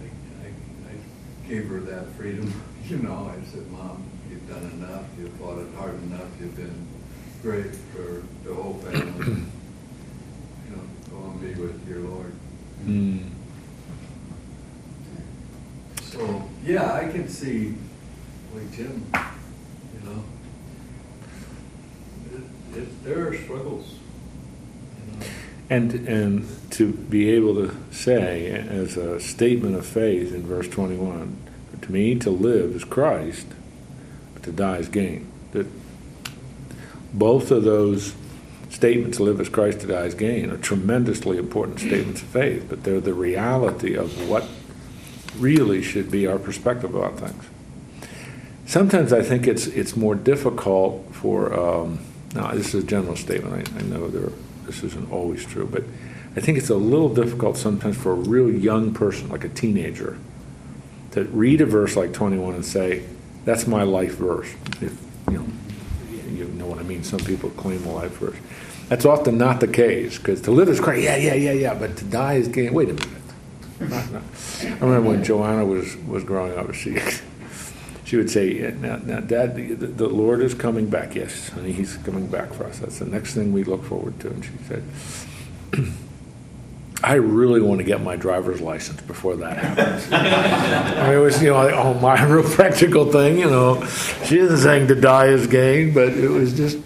I, 0.00 0.04
I, 0.44 0.46
I, 0.46 0.92
I 0.94 1.48
gave 1.48 1.68
her 1.68 1.80
that 1.80 2.08
freedom, 2.16 2.52
you 2.88 2.98
know, 2.98 3.30
I 3.32 3.44
said, 3.50 3.66
Mom, 3.70 4.02
you, 4.28 4.34
you've 4.36 4.48
done 4.48 4.64
enough, 4.72 5.04
you've 5.18 5.32
fought 5.34 5.58
it 5.58 5.68
hard 5.76 5.94
enough, 6.04 6.28
you've 6.40 6.56
been 6.56 6.86
great 7.42 7.74
for 7.94 8.22
the 8.46 8.54
whole 8.54 8.74
family. 8.74 9.42
You 10.66 10.76
know, 10.76 10.82
go 11.10 11.30
and 11.30 11.40
be 11.42 11.60
with 11.60 11.86
your 11.86 11.98
Lord. 12.00 12.32
Mm. 12.86 13.28
So, 16.04 16.48
yeah, 16.64 16.92
I 16.94 17.08
can 17.08 17.28
see, 17.28 17.74
like 18.54 18.72
Jim, 18.72 19.04
you 19.12 20.08
know, 20.08 20.24
it, 22.32 22.78
it, 22.78 23.04
there 23.04 23.28
are 23.28 23.34
struggles. 23.36 23.96
And, 25.74 26.06
and 26.06 26.70
to 26.70 26.92
be 26.92 27.30
able 27.30 27.56
to 27.56 27.76
say, 27.90 28.46
as 28.46 28.96
a 28.96 29.18
statement 29.18 29.74
of 29.74 29.84
faith 29.84 30.32
in 30.32 30.46
verse 30.46 30.68
21, 30.68 31.36
to 31.82 31.90
me 31.92 32.14
to 32.14 32.30
live 32.30 32.76
is 32.76 32.84
Christ, 32.84 33.48
but 34.34 34.44
to 34.44 34.52
die 34.52 34.76
is 34.76 34.88
gain. 34.88 35.26
That 35.50 35.66
both 37.12 37.50
of 37.50 37.64
those 37.64 38.14
statements, 38.70 39.18
live 39.18 39.40
as 39.40 39.48
Christ, 39.48 39.80
to 39.80 39.88
die 39.88 40.04
is 40.04 40.14
gain, 40.14 40.52
are 40.52 40.58
tremendously 40.58 41.38
important 41.38 41.80
statements 41.80 42.22
of 42.22 42.28
faith, 42.28 42.66
but 42.68 42.84
they're 42.84 43.00
the 43.00 43.12
reality 43.12 43.96
of 43.96 44.28
what 44.28 44.46
really 45.36 45.82
should 45.82 46.08
be 46.08 46.24
our 46.28 46.38
perspective 46.38 46.94
about 46.94 47.18
things. 47.18 47.44
Sometimes 48.64 49.12
I 49.12 49.22
think 49.22 49.48
it's 49.48 49.66
it's 49.66 49.96
more 49.96 50.14
difficult 50.14 51.12
for. 51.12 51.52
Um, 51.52 51.98
now, 52.32 52.52
this 52.52 52.74
is 52.74 52.84
a 52.84 52.86
general 52.86 53.16
statement. 53.16 53.68
I, 53.68 53.78
I 53.78 53.82
know 53.82 54.08
there, 54.08 54.30
this 54.66 54.82
isn't 54.82 55.10
always 55.10 55.44
true, 55.44 55.68
but 55.70 55.84
I 56.36 56.40
think 56.40 56.58
it's 56.58 56.70
a 56.70 56.76
little 56.76 57.08
difficult 57.14 57.56
sometimes 57.56 57.96
for 57.96 58.12
a 58.12 58.16
real 58.16 58.50
young 58.50 58.92
person, 58.92 59.28
like 59.28 59.44
a 59.44 59.48
teenager, 59.48 60.18
to 61.12 61.24
read 61.24 61.60
a 61.60 61.66
verse 61.66 61.96
like 61.96 62.12
21 62.12 62.54
and 62.54 62.64
say, 62.64 63.04
"That's 63.44 63.66
my 63.66 63.84
life 63.84 64.16
verse." 64.16 64.48
If 64.80 64.96
you 65.30 65.38
know, 65.38 65.46
you 66.32 66.44
know 66.46 66.66
what 66.66 66.78
I 66.78 66.82
mean. 66.82 67.04
Some 67.04 67.20
people 67.20 67.50
claim 67.50 67.84
a 67.84 67.92
life 67.92 68.18
verse. 68.18 68.36
That's 68.88 69.04
often 69.04 69.38
not 69.38 69.60
the 69.60 69.68
case 69.68 70.18
because 70.18 70.40
to 70.42 70.50
live 70.50 70.68
is 70.68 70.80
great. 70.80 71.04
Yeah, 71.04 71.16
yeah, 71.16 71.34
yeah, 71.34 71.52
yeah. 71.52 71.74
But 71.74 71.96
to 71.98 72.04
die 72.04 72.34
is 72.34 72.48
gain. 72.48 72.74
Wait 72.74 72.90
a 72.90 72.94
minute. 72.94 73.08
Not, 73.80 74.12
not. 74.12 74.22
I 74.62 74.68
remember 74.80 75.08
when 75.10 75.24
Joanna 75.24 75.64
was 75.64 75.96
was 76.08 76.24
growing 76.24 76.56
up. 76.58 76.74
She 76.74 76.98
she 78.14 78.18
would 78.18 78.30
say, 78.30 78.72
"Now, 78.80 78.98
now 78.98 79.18
Dad, 79.18 79.56
the, 79.56 79.74
the 79.74 80.08
Lord 80.08 80.40
is 80.40 80.54
coming 80.54 80.88
back. 80.88 81.16
Yes, 81.16 81.48
honey, 81.48 81.72
He's 81.72 81.96
coming 81.96 82.28
back 82.28 82.52
for 82.52 82.64
us. 82.64 82.78
That's 82.78 83.00
the 83.00 83.06
next 83.06 83.34
thing 83.34 83.52
we 83.52 83.64
look 83.64 83.84
forward 83.84 84.20
to." 84.20 84.28
And 84.28 84.44
she 84.44 84.52
said. 84.68 84.84
I 87.02 87.14
really 87.14 87.60
want 87.60 87.80
to 87.80 87.84
get 87.84 88.00
my 88.00 88.16
driver's 88.16 88.62
license 88.62 89.02
before 89.02 89.36
that 89.36 89.58
happens. 89.58 90.08
I 90.12 91.08
mean, 91.08 91.18
it 91.18 91.20
was, 91.20 91.42
you 91.42 91.50
know, 91.50 91.56
like, 91.56 91.74
oh, 91.74 91.94
my 91.94 92.22
real 92.32 92.48
practical 92.48 93.12
thing, 93.12 93.38
you 93.38 93.50
know. 93.50 93.84
She 94.24 94.38
isn't 94.38 94.58
saying 94.58 94.88
to 94.88 94.94
die 94.94 95.26
is 95.26 95.46
gain, 95.46 95.92
but 95.92 96.08
it 96.14 96.30
was 96.30 96.56
just, 96.56 96.78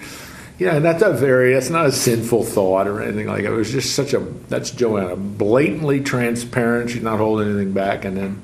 yeah, 0.58 0.74
and 0.74 0.84
that's 0.84 1.02
a 1.02 1.12
very, 1.12 1.52
that's 1.52 1.70
not 1.70 1.86
a 1.86 1.92
sinful 1.92 2.42
thought 2.42 2.88
or 2.88 3.00
anything 3.00 3.28
like 3.28 3.44
that. 3.44 3.52
It 3.52 3.54
was 3.54 3.70
just 3.70 3.94
such 3.94 4.12
a, 4.12 4.18
that's 4.48 4.72
Joanna, 4.72 5.14
blatantly 5.14 6.00
transparent. 6.00 6.90
She's 6.90 7.02
not 7.02 7.18
holding 7.18 7.50
anything 7.50 7.72
back. 7.72 8.04
And 8.04 8.16
then 8.16 8.42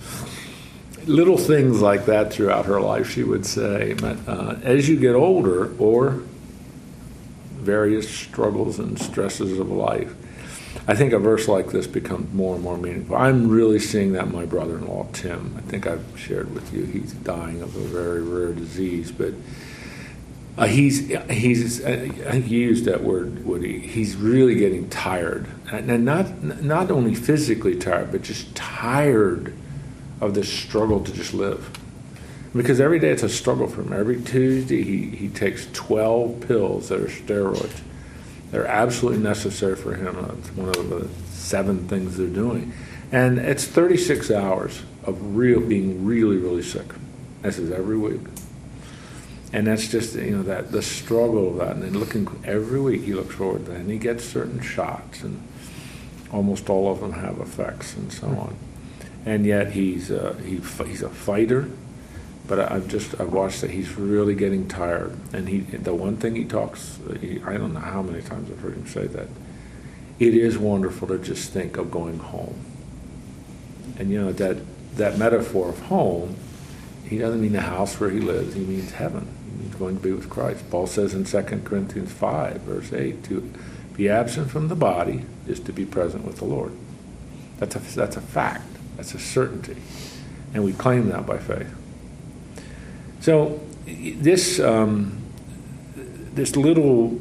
little 1.06 1.36
things 1.38 1.80
like 1.80 2.06
that 2.06 2.32
throughout 2.32 2.66
her 2.66 2.80
life, 2.80 3.10
she 3.10 3.22
would 3.22 3.46
say. 3.46 3.94
But 3.94 4.18
uh, 4.26 4.56
as 4.62 4.88
you 4.88 4.98
get 4.98 5.14
older, 5.14 5.74
or 5.78 6.22
various 7.52 8.08
struggles 8.08 8.78
and 8.78 9.00
stresses 9.00 9.58
of 9.58 9.70
life, 9.70 10.14
I 10.86 10.94
think 10.94 11.12
a 11.12 11.18
verse 11.18 11.48
like 11.48 11.70
this 11.70 11.86
becomes 11.86 12.32
more 12.34 12.54
and 12.54 12.62
more 12.62 12.76
meaningful. 12.76 13.16
I'm 13.16 13.48
really 13.48 13.78
seeing 13.78 14.12
that 14.12 14.30
my 14.30 14.44
brother-in-law 14.44 15.08
Tim. 15.12 15.54
I 15.56 15.62
think 15.62 15.86
I've 15.86 16.04
shared 16.16 16.54
with 16.54 16.74
you 16.74 16.84
he's 16.84 17.12
dying 17.12 17.62
of 17.62 17.74
a 17.74 17.80
very 17.80 18.22
rare 18.22 18.52
disease, 18.52 19.10
but 19.10 19.32
uh, 20.58 20.66
he's 20.66 21.08
he's 21.30 21.84
I 21.84 22.08
think 22.08 22.50
you 22.50 22.60
used 22.60 22.84
that 22.84 23.02
word 23.02 23.46
Woody. 23.46 23.78
He's 23.80 24.14
really 24.14 24.56
getting 24.56 24.90
tired, 24.90 25.46
and 25.72 26.04
not 26.04 26.42
not 26.42 26.90
only 26.90 27.14
physically 27.14 27.76
tired, 27.76 28.12
but 28.12 28.22
just 28.22 28.54
tired 28.54 29.54
of 30.20 30.34
this 30.34 30.52
struggle 30.52 31.02
to 31.02 31.12
just 31.12 31.34
live. 31.34 31.78
Because 32.54 32.80
every 32.80 32.98
day 32.98 33.10
it's 33.10 33.22
a 33.22 33.28
struggle 33.28 33.66
for 33.66 33.82
him. 33.82 33.92
Every 33.92 34.22
Tuesday 34.22 34.82
he, 34.82 35.06
he 35.16 35.28
takes 35.28 35.66
12 35.72 36.46
pills 36.46 36.88
that 36.88 37.00
are 37.00 37.06
steroids 37.06 37.80
they're 38.54 38.68
absolutely 38.68 39.20
necessary 39.20 39.74
for 39.74 39.96
him. 39.96 40.16
Uh, 40.16 40.32
it's 40.38 40.50
one 40.52 40.68
of 40.68 40.88
the 40.88 41.08
seven 41.32 41.88
things 41.88 42.16
they're 42.16 42.28
doing. 42.28 42.72
And 43.10 43.36
it's 43.36 43.64
36 43.64 44.30
hours 44.30 44.80
of 45.02 45.36
real 45.36 45.58
being 45.58 46.04
really, 46.04 46.36
really 46.36 46.62
sick. 46.62 46.86
This 47.42 47.58
is 47.58 47.72
every 47.72 47.98
week. 47.98 48.20
And 49.52 49.66
that's 49.66 49.88
just, 49.88 50.14
you 50.14 50.36
know, 50.36 50.44
that 50.44 50.70
the 50.70 50.82
struggle 50.82 51.48
of 51.48 51.56
that. 51.56 51.72
And 51.72 51.82
then 51.82 51.98
looking 51.98 52.28
every 52.44 52.80
week, 52.80 53.02
he 53.02 53.12
looks 53.12 53.34
forward 53.34 53.64
to 53.64 53.72
that. 53.72 53.80
And 53.80 53.90
he 53.90 53.98
gets 53.98 54.24
certain 54.24 54.60
shots, 54.60 55.24
and 55.24 55.42
almost 56.30 56.70
all 56.70 56.92
of 56.92 57.00
them 57.00 57.14
have 57.14 57.40
effects 57.40 57.96
and 57.96 58.12
so 58.12 58.28
on. 58.28 58.56
And 59.26 59.46
yet 59.46 59.72
he's, 59.72 60.10
uh, 60.10 60.34
he, 60.44 60.60
he's 60.86 61.02
a 61.02 61.08
fighter 61.08 61.68
but 62.46 62.58
I've 62.58 62.88
just 62.88 63.18
I've 63.20 63.32
watched 63.32 63.62
that 63.62 63.70
he's 63.70 63.94
really 63.96 64.34
getting 64.34 64.68
tired, 64.68 65.16
and 65.32 65.48
he 65.48 65.60
the 65.60 65.94
one 65.94 66.16
thing 66.16 66.36
he 66.36 66.44
talks 66.44 66.98
he, 67.20 67.40
I 67.42 67.56
don't 67.56 67.72
know 67.72 67.80
how 67.80 68.02
many 68.02 68.22
times 68.22 68.50
I've 68.50 68.60
heard 68.60 68.74
him 68.74 68.86
say 68.86 69.06
that 69.06 69.28
it 70.18 70.34
is 70.34 70.58
wonderful 70.58 71.08
to 71.08 71.18
just 71.18 71.52
think 71.52 71.76
of 71.76 71.90
going 71.90 72.18
home, 72.18 72.58
and 73.98 74.10
you 74.10 74.20
know 74.20 74.32
that 74.32 74.58
that 74.96 75.18
metaphor 75.18 75.70
of 75.70 75.80
home, 75.82 76.36
he 77.08 77.18
doesn't 77.18 77.40
mean 77.40 77.52
the 77.52 77.62
house 77.62 77.98
where 77.98 78.10
he 78.10 78.20
lives, 78.20 78.54
he 78.54 78.60
means 78.60 78.92
heaven. 78.92 79.26
He 79.50 79.62
means 79.62 79.74
going 79.76 79.96
to 79.96 80.02
be 80.02 80.12
with 80.12 80.28
Christ. 80.28 80.70
Paul 80.70 80.86
says 80.86 81.14
in 81.14 81.24
2 81.24 81.42
Corinthians 81.64 82.12
five 82.12 82.60
verse 82.62 82.92
eight 82.92 83.24
to 83.24 83.52
be 83.94 84.10
absent 84.10 84.50
from 84.50 84.68
the 84.68 84.76
body 84.76 85.24
is 85.46 85.60
to 85.60 85.72
be 85.72 85.86
present 85.86 86.26
with 86.26 86.36
the 86.36 86.44
Lord. 86.44 86.72
That's 87.58 87.74
a 87.74 87.78
that's 87.78 88.16
a 88.16 88.20
fact. 88.20 88.73
That's 88.96 89.14
a 89.14 89.18
certainty, 89.18 89.76
and 90.52 90.64
we 90.64 90.72
claim 90.72 91.08
that 91.08 91.26
by 91.26 91.38
faith. 91.38 91.74
So 93.20 93.60
this 93.86 94.60
um, 94.60 95.22
this 96.34 96.56
little 96.56 97.18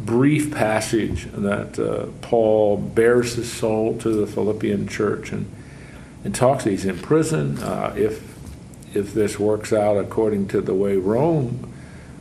brief 0.00 0.52
passage 0.52 1.28
that 1.32 1.78
uh, 1.78 2.06
Paul 2.22 2.76
bares 2.76 3.34
his 3.34 3.52
soul 3.52 3.96
to 3.98 4.10
the 4.10 4.26
Philippian 4.26 4.88
church 4.88 5.32
and 5.32 5.50
and 6.24 6.34
talks. 6.34 6.64
He's 6.64 6.84
in 6.84 6.98
prison. 6.98 7.58
Uh, 7.58 7.94
if 7.96 8.32
if 8.94 9.14
this 9.14 9.38
works 9.38 9.72
out 9.72 9.96
according 9.96 10.48
to 10.48 10.60
the 10.60 10.74
way 10.74 10.96
Rome 10.96 11.72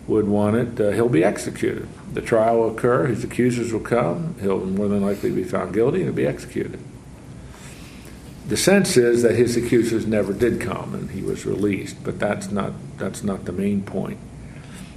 would 0.07 0.27
want 0.27 0.55
it, 0.55 0.79
uh, 0.79 0.91
he'll 0.91 1.09
be 1.09 1.23
executed. 1.23 1.87
The 2.13 2.21
trial 2.21 2.59
will 2.59 2.75
occur. 2.75 3.07
His 3.07 3.23
accusers 3.23 3.71
will 3.71 3.81
come. 3.81 4.35
He'll 4.41 4.65
more 4.65 4.87
than 4.87 5.01
likely 5.01 5.31
be 5.31 5.43
found 5.43 5.73
guilty 5.73 5.97
and 5.97 6.05
he'll 6.05 6.13
be 6.13 6.25
executed. 6.25 6.79
The 8.47 8.57
sense 8.57 8.97
is 8.97 9.21
that 9.23 9.35
his 9.35 9.55
accusers 9.55 10.05
never 10.05 10.33
did 10.33 10.59
come 10.59 10.93
and 10.93 11.11
he 11.11 11.21
was 11.21 11.45
released, 11.45 12.03
but 12.03 12.19
that's 12.19 12.51
not, 12.51 12.73
that's 12.97 13.23
not 13.23 13.45
the 13.45 13.51
main 13.51 13.83
point. 13.83 14.19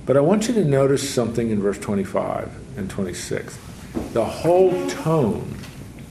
But 0.06 0.16
I 0.16 0.20
want 0.20 0.48
you 0.48 0.54
to 0.54 0.64
notice 0.64 1.08
something 1.08 1.50
in 1.50 1.62
verse 1.62 1.78
25 1.78 2.78
and 2.78 2.90
26. 2.90 3.58
The 4.12 4.24
whole 4.24 4.86
tone 4.88 5.54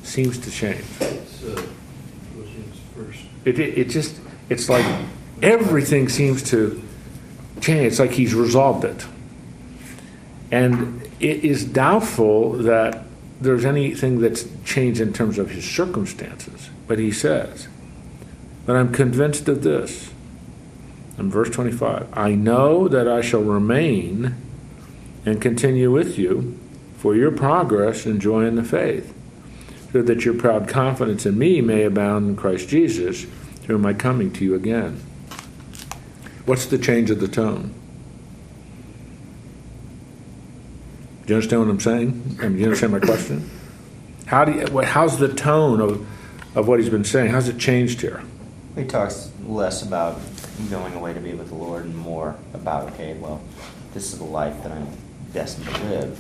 seems 0.03 0.37
to 0.39 0.51
change. 0.51 0.85
It, 3.45 3.59
it, 3.59 3.77
it 3.77 3.89
just, 3.89 4.19
it's 4.49 4.69
like 4.69 4.85
everything 5.41 6.09
seems 6.09 6.43
to 6.51 6.81
change. 7.61 7.87
It's 7.87 7.99
like 7.99 8.11
he's 8.11 8.33
resolved 8.33 8.85
it. 8.85 9.05
And 10.51 11.01
it 11.19 11.43
is 11.43 11.65
doubtful 11.65 12.53
that 12.59 13.05
there's 13.41 13.65
anything 13.65 14.19
that's 14.19 14.47
changed 14.63 15.01
in 15.01 15.13
terms 15.13 15.37
of 15.37 15.51
his 15.51 15.69
circumstances. 15.69 16.69
But 16.87 16.99
he 16.99 17.11
says, 17.11 17.67
But 18.65 18.75
I'm 18.75 18.93
convinced 18.93 19.47
of 19.47 19.63
this. 19.63 20.11
In 21.17 21.29
verse 21.29 21.49
25, 21.49 22.07
I 22.13 22.33
know 22.33 22.87
that 22.87 23.07
I 23.07 23.21
shall 23.21 23.43
remain 23.43 24.35
and 25.25 25.41
continue 25.41 25.91
with 25.91 26.17
you 26.17 26.59
for 26.97 27.15
your 27.15 27.31
progress 27.31 28.05
and 28.05 28.21
joy 28.21 28.45
in 28.45 28.55
the 28.55 28.63
faith, 28.63 29.13
so 29.91 30.01
that 30.01 30.25
your 30.25 30.33
proud 30.33 30.67
confidence 30.67 31.25
in 31.25 31.37
me 31.37 31.61
may 31.61 31.83
abound 31.83 32.29
in 32.29 32.35
Christ 32.35 32.69
Jesus 32.69 33.25
through 33.61 33.77
my 33.77 33.93
coming 33.93 34.31
to 34.33 34.43
you 34.43 34.55
again. 34.55 35.01
What's 36.45 36.65
the 36.65 36.77
change 36.77 37.11
of 37.11 37.19
the 37.19 37.27
tone? 37.27 37.73
Do 41.25 41.33
you 41.33 41.35
understand 41.35 41.61
what 41.61 41.69
I'm 41.69 41.79
saying? 41.79 42.37
I 42.39 42.43
mean, 42.43 42.53
do 42.53 42.59
you 42.59 42.65
understand 42.65 42.91
my 42.91 42.99
question? 42.99 43.49
How 44.25 44.45
do 44.45 44.53
you, 44.53 44.81
how's 44.81 45.17
the 45.17 45.33
tone 45.33 45.79
of 45.79 46.05
of 46.55 46.67
what 46.67 46.79
he's 46.79 46.89
been 46.89 47.03
saying. 47.03 47.31
How's 47.31 47.47
it 47.47 47.57
changed 47.57 48.01
here? 48.01 48.21
He 48.75 48.85
talks 48.85 49.31
less 49.45 49.83
about 49.83 50.19
going 50.69 50.93
away 50.93 51.13
to 51.13 51.19
be 51.19 51.33
with 51.33 51.49
the 51.49 51.55
Lord 51.55 51.85
and 51.85 51.95
more 51.95 52.35
about, 52.53 52.91
okay, 52.93 53.13
well, 53.15 53.41
this 53.93 54.13
is 54.13 54.19
the 54.19 54.25
life 54.25 54.61
that 54.63 54.71
I'm 54.71 54.87
destined 55.33 55.67
to 55.75 55.83
live. 55.85 56.19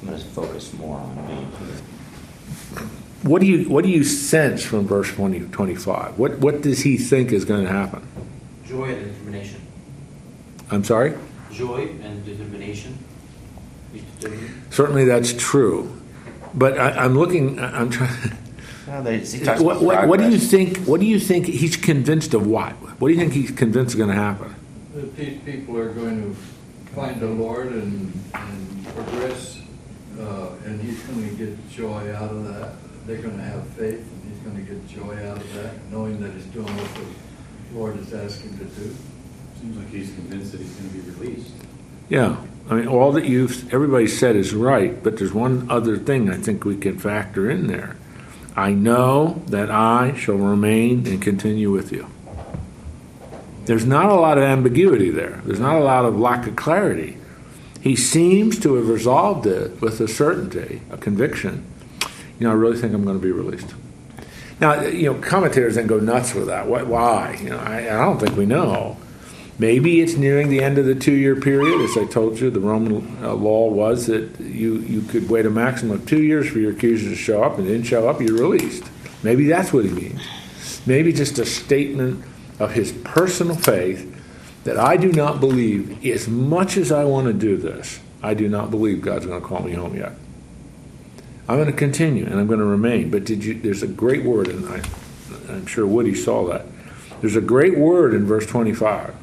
I'm 0.00 0.08
going 0.08 0.20
to 0.20 0.26
focus 0.26 0.72
more 0.74 0.98
on 0.98 1.26
being 1.26 1.50
here. 1.52 2.86
What 3.22 3.40
do 3.40 3.46
you 3.46 3.68
what 3.68 3.84
do 3.84 3.90
you 3.90 4.02
sense 4.02 4.64
from 4.64 4.86
verse 4.86 5.12
20, 5.12 5.40
25? 5.40 6.18
What 6.18 6.38
what 6.38 6.62
does 6.62 6.80
he 6.80 6.96
think 6.96 7.32
is 7.32 7.44
going 7.44 7.64
to 7.64 7.70
happen? 7.70 8.06
Joy 8.66 8.94
and 8.94 9.04
determination. 9.04 9.60
I'm 10.70 10.84
sorry? 10.84 11.14
joy 11.52 11.88
and 12.02 12.24
determination. 12.24 12.96
Be 13.92 14.02
determined. 14.20 14.62
Certainly 14.70 15.04
that's 15.06 15.32
true. 15.32 15.96
But 16.54 16.78
I, 16.78 16.90
I'm 17.04 17.16
looking, 17.18 17.58
I- 17.58 17.80
I'm 17.80 17.90
trying, 17.90 18.10
Well, 18.86 19.02
there's- 19.02 19.60
what, 19.60 19.82
what, 19.82 20.08
what 20.08 20.18
do 20.20 20.28
you 20.30 20.38
think, 20.38 20.78
what 20.78 21.00
do 21.00 21.06
you 21.06 21.18
think, 21.20 21.46
he's 21.46 21.76
convinced 21.76 22.34
of 22.34 22.46
what? 22.46 22.72
What 23.00 23.08
do 23.08 23.14
you 23.14 23.20
think 23.20 23.32
he's 23.32 23.50
convinced 23.52 23.94
is 23.94 23.98
going 23.98 24.08
to 24.10 24.14
happen? 24.16 24.54
That 24.94 25.16
these 25.16 25.38
people 25.44 25.76
are 25.78 25.92
going 25.92 26.22
to 26.34 26.36
find 26.94 27.20
the 27.20 27.26
Lord 27.28 27.68
and, 27.72 28.12
and 28.34 28.86
progress, 28.94 29.60
uh, 30.18 30.48
and 30.66 30.80
he's 30.80 31.00
gonna 31.04 31.28
get 31.28 31.70
joy 31.70 32.12
out 32.14 32.30
of 32.32 32.44
that. 32.48 32.72
They're 33.06 33.22
gonna 33.22 33.42
have 33.44 33.64
faith, 33.68 34.00
and 34.00 34.32
he's 34.32 34.42
gonna 34.42 34.62
get 34.62 34.88
joy 34.88 35.14
out 35.28 35.36
of 35.36 35.54
that, 35.54 35.72
knowing 35.92 36.20
that 36.20 36.32
he's 36.32 36.44
doing 36.46 36.66
what 36.66 36.88
the 36.96 37.78
Lord 37.78 37.96
is 38.00 38.12
asking 38.12 38.58
to 38.58 38.64
do. 38.64 38.94
Seems 39.60 39.76
like 39.76 39.88
he's 39.90 40.10
convinced 40.12 40.50
that 40.52 40.60
he's 40.60 40.72
going 40.72 40.90
to 40.90 40.96
be 40.96 41.10
released. 41.12 41.52
Yeah, 42.08 42.36
I 42.70 42.74
mean, 42.74 42.86
all 42.86 43.10
that 43.12 43.24
you've, 43.24 43.74
everybody 43.74 44.06
said 44.06 44.36
is 44.36 44.54
right, 44.54 45.02
but 45.02 45.16
there's 45.16 45.32
one 45.32 45.68
other 45.68 45.96
thing 45.96 46.30
I 46.30 46.36
think 46.36 46.64
we 46.64 46.76
can 46.76 47.00
factor 47.00 47.50
in 47.50 47.66
there. 47.66 47.96
I 48.54 48.72
know 48.72 49.42
that 49.48 49.72
I 49.72 50.14
shall 50.16 50.36
remain 50.36 51.04
and 51.08 51.20
continue 51.20 51.72
with 51.72 51.90
you. 51.90 52.06
There's 53.64 53.84
not 53.84 54.06
a 54.06 54.14
lot 54.14 54.38
of 54.38 54.44
ambiguity 54.44 55.10
there. 55.10 55.42
There's 55.44 55.58
not 55.58 55.76
a 55.76 55.80
lot 55.80 56.04
of 56.04 56.16
lack 56.16 56.46
of 56.46 56.54
clarity. 56.54 57.18
He 57.80 57.96
seems 57.96 58.58
to 58.60 58.74
have 58.74 58.88
resolved 58.88 59.46
it 59.46 59.80
with 59.80 60.00
a 60.00 60.06
certainty, 60.06 60.82
a 60.90 60.96
conviction. 60.96 61.66
You 62.38 62.46
know, 62.46 62.52
I 62.52 62.54
really 62.54 62.78
think 62.78 62.94
I'm 62.94 63.04
going 63.04 63.18
to 63.18 63.22
be 63.22 63.32
released. 63.32 63.74
Now, 64.60 64.82
you 64.82 65.12
know, 65.12 65.20
commentators 65.20 65.74
then 65.74 65.88
go 65.88 65.98
nuts 65.98 66.34
with 66.34 66.46
that. 66.46 66.68
Why? 66.68 67.38
You 67.42 67.50
know, 67.50 67.58
I, 67.58 67.78
I 67.78 68.04
don't 68.04 68.20
think 68.20 68.36
we 68.36 68.46
know. 68.46 68.96
Maybe 69.60 70.00
it's 70.00 70.14
nearing 70.14 70.48
the 70.48 70.62
end 70.62 70.78
of 70.78 70.86
the 70.86 70.94
two-year 70.94 71.36
period. 71.36 71.82
As 71.82 71.94
I 71.98 72.06
told 72.06 72.40
you, 72.40 72.48
the 72.48 72.60
Roman 72.60 73.22
uh, 73.22 73.34
law 73.34 73.68
was 73.68 74.06
that 74.06 74.40
you, 74.40 74.78
you 74.78 75.02
could 75.02 75.28
wait 75.28 75.44
a 75.44 75.50
maximum 75.50 75.98
of 75.98 76.06
two 76.06 76.22
years 76.22 76.48
for 76.48 76.58
your 76.58 76.72
accuser 76.72 77.10
to 77.10 77.14
show 77.14 77.42
up, 77.42 77.58
and 77.58 77.66
didn't 77.66 77.82
show 77.82 78.08
up, 78.08 78.22
you're 78.22 78.38
released. 78.38 78.84
Maybe 79.22 79.46
that's 79.48 79.70
what 79.70 79.84
he 79.84 79.90
means. 79.90 80.22
Maybe 80.86 81.12
just 81.12 81.38
a 81.38 81.44
statement 81.44 82.24
of 82.58 82.72
his 82.72 82.92
personal 83.04 83.54
faith 83.54 84.06
that 84.64 84.78
I 84.78 84.96
do 84.96 85.12
not 85.12 85.40
believe, 85.40 86.06
as 86.06 86.26
much 86.26 86.78
as 86.78 86.90
I 86.90 87.04
want 87.04 87.26
to 87.26 87.34
do 87.34 87.58
this, 87.58 88.00
I 88.22 88.32
do 88.32 88.48
not 88.48 88.70
believe 88.70 89.02
God's 89.02 89.26
going 89.26 89.42
to 89.42 89.46
call 89.46 89.60
me 89.60 89.74
home 89.74 89.94
yet. 89.94 90.12
I'm 91.50 91.56
going 91.56 91.70
to 91.70 91.76
continue 91.76 92.24
and 92.24 92.40
I'm 92.40 92.46
going 92.46 92.60
to 92.60 92.64
remain. 92.64 93.10
But 93.10 93.26
did 93.26 93.44
you? 93.44 93.60
There's 93.60 93.82
a 93.82 93.88
great 93.88 94.24
word, 94.24 94.48
and 94.48 94.66
I, 94.66 94.82
I'm 95.50 95.66
sure 95.66 95.86
Woody 95.86 96.14
saw 96.14 96.46
that. 96.46 96.64
There's 97.20 97.36
a 97.36 97.42
great 97.42 97.76
word 97.76 98.14
in 98.14 98.24
verse 98.24 98.46
25 98.46 99.19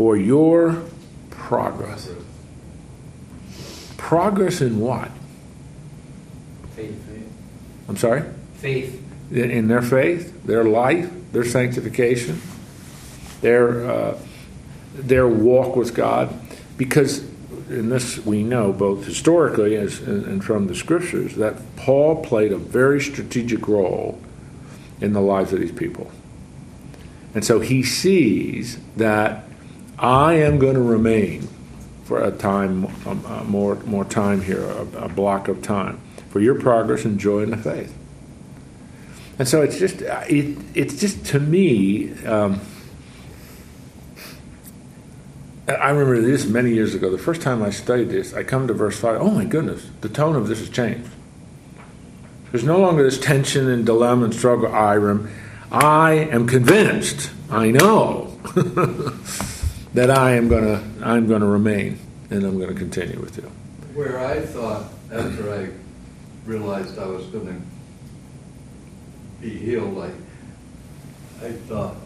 for 0.00 0.16
your 0.16 0.82
progress. 1.28 2.08
Progress 3.98 4.62
in 4.62 4.80
what? 4.80 5.10
Faith. 6.74 7.28
I'm 7.86 7.98
sorry? 7.98 8.22
Faith. 8.54 8.98
In, 9.30 9.68
their 9.68 9.82
faith, 9.82 10.42
their 10.44 10.64
life, 10.64 11.10
their 11.32 11.44
sanctification, 11.44 12.40
their, 13.42 13.90
uh, 13.90 14.18
their 14.94 15.28
walk 15.28 15.76
with 15.76 15.94
God. 15.94 16.32
Because 16.78 17.18
in 17.68 17.90
this 17.90 18.24
we 18.24 18.42
know, 18.42 18.72
both 18.72 19.04
historically 19.04 19.76
as, 19.76 20.00
and 20.00 20.42
from 20.42 20.66
the 20.66 20.74
scriptures, 20.74 21.36
that 21.36 21.76
Paul 21.76 22.24
played 22.24 22.52
a 22.52 22.56
very 22.56 23.02
strategic 23.02 23.68
role 23.68 24.18
in 24.98 25.12
the 25.12 25.20
lives 25.20 25.52
of 25.52 25.60
these 25.60 25.72
people. 25.72 26.10
And 27.34 27.44
so 27.44 27.60
he 27.60 27.82
sees 27.82 28.78
that 28.96 29.44
I 30.00 30.34
am 30.34 30.58
going 30.58 30.74
to 30.74 30.82
remain 30.82 31.46
for 32.04 32.22
a 32.24 32.30
time, 32.30 32.86
um, 33.06 33.22
uh, 33.26 33.44
more, 33.44 33.76
more 33.84 34.04
time 34.04 34.40
here, 34.40 34.64
a, 34.64 35.04
a 35.04 35.08
block 35.08 35.46
of 35.46 35.62
time, 35.62 36.00
for 36.30 36.40
your 36.40 36.58
progress 36.58 37.04
and 37.04 37.20
joy 37.20 37.42
in 37.42 37.50
the 37.50 37.56
faith. 37.58 37.94
And 39.38 39.46
so 39.46 39.60
it's 39.60 39.78
just, 39.78 40.02
uh, 40.02 40.24
it, 40.26 40.56
it's 40.74 40.98
just 40.98 41.26
to 41.26 41.38
me, 41.38 42.14
um, 42.24 42.60
I 45.68 45.90
remember 45.90 46.20
this 46.20 46.46
many 46.46 46.72
years 46.72 46.94
ago. 46.94 47.10
The 47.10 47.18
first 47.18 47.42
time 47.42 47.62
I 47.62 47.70
studied 47.70 48.08
this, 48.08 48.32
I 48.32 48.42
come 48.42 48.66
to 48.68 48.74
verse 48.74 48.98
5. 48.98 49.20
Oh 49.20 49.30
my 49.30 49.44
goodness, 49.44 49.86
the 50.00 50.08
tone 50.08 50.34
of 50.34 50.48
this 50.48 50.60
has 50.60 50.70
changed. 50.70 51.10
There's 52.50 52.64
no 52.64 52.80
longer 52.80 53.04
this 53.04 53.20
tension 53.20 53.70
and 53.70 53.86
dilemma 53.86 54.24
and 54.24 54.34
struggle, 54.34 54.74
Iram. 54.74 55.30
I 55.70 56.12
am 56.12 56.48
convinced, 56.48 57.30
I 57.50 57.70
know, 57.70 58.38
that 59.94 60.10
I 60.10 60.32
am 60.32 60.48
going 60.48 60.64
to 60.64 60.82
I'm 61.06 61.26
going 61.26 61.40
to 61.40 61.46
remain 61.46 61.98
and 62.30 62.44
I'm 62.44 62.58
going 62.58 62.68
to 62.72 62.74
continue 62.78 63.18
with 63.20 63.36
you. 63.36 63.50
Where 63.94 64.18
I 64.20 64.40
thought, 64.40 64.84
after 65.12 65.52
I 65.52 65.68
realized 66.46 66.98
I 66.98 67.06
was 67.06 67.26
gonna 67.26 67.60
be 69.40 69.50
healed, 69.50 69.98
I, 69.98 71.46
I 71.46 71.52
thought, 71.52 71.96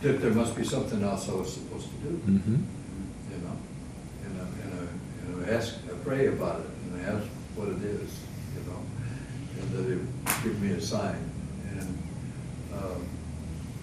that 0.00 0.20
there 0.20 0.30
must 0.32 0.56
be 0.56 0.64
something 0.64 1.02
else 1.02 1.28
I 1.28 1.32
was 1.34 1.52
supposed 1.52 1.88
to 1.88 1.96
do, 2.08 2.08
Mm-hmm. 2.26 2.54
you 3.30 3.38
know? 3.44 3.56
And 4.24 4.40
I, 4.40 4.44
and 4.64 4.74
I, 4.74 5.42
and 5.42 5.46
I 5.50 5.54
ask, 5.56 5.76
I 5.88 5.94
pray 6.04 6.26
about 6.26 6.60
it, 6.60 6.66
and 6.92 7.00
I 7.06 7.10
ask 7.10 7.26
what 7.54 7.68
it 7.68 7.82
is, 7.82 8.10
you 8.56 8.70
know? 8.70 8.80
And 9.60 9.70
that 9.72 9.92
it 9.92 10.42
give 10.42 10.60
me 10.60 10.72
a 10.72 10.80
sign, 10.80 11.30
and, 11.78 11.98
um, 12.74 13.06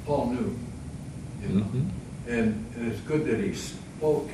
Paul 0.05 0.27
knew, 0.31 0.59
you 1.41 1.49
know? 1.49 1.65
Mhm. 1.65 1.89
And, 2.27 2.65
and 2.75 2.91
it's 2.91 3.01
good 3.01 3.25
that 3.25 3.39
he 3.39 3.53
spoke. 3.53 4.29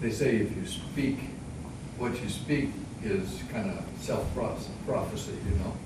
They 0.00 0.10
say 0.10 0.36
if 0.36 0.56
you 0.56 0.66
speak, 0.66 1.18
what 1.98 2.20
you 2.22 2.28
speak 2.28 2.70
is 3.02 3.42
kind 3.52 3.70
of 3.70 3.84
self-prophecy, 4.00 5.32
you 5.48 5.58
know? 5.58 5.76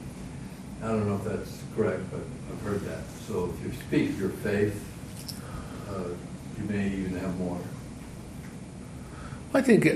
I 0.83 0.89
don't 0.89 1.09
know 1.09 1.17
if 1.17 1.25
that's 1.25 1.63
correct, 1.75 2.03
but 2.11 2.21
I've 2.51 2.61
heard 2.63 2.81
that. 2.87 3.03
So 3.27 3.55
if 3.57 3.65
you 3.65 3.73
speak 3.87 4.19
your 4.19 4.29
faith, 4.29 4.85
uh, 5.89 6.09
you 6.59 6.65
may 6.69 6.89
even 6.89 7.17
have 7.17 7.39
more. 7.39 7.59
I 9.55 9.63
think 9.63 9.87
uh, 9.87 9.91